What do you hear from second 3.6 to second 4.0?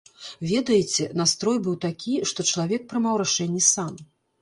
сам.